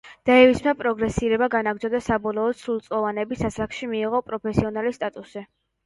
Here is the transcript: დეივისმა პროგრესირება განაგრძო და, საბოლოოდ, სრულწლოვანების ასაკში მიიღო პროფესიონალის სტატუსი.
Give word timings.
დეივისმა 0.27 0.71
პროგრესირება 0.79 1.49
განაგრძო 1.57 1.93
და, 1.97 2.01
საბოლოოდ, 2.07 2.59
სრულწლოვანების 2.65 3.47
ასაკში 3.53 3.95
მიიღო 3.95 4.27
პროფესიონალის 4.33 5.03
სტატუსი. 5.03 5.51